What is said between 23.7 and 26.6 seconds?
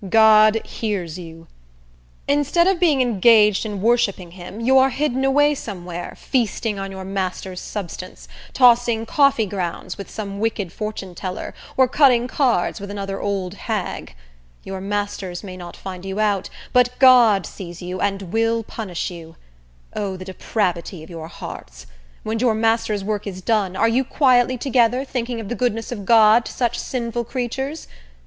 are you quietly together, thinking of the goodness of God to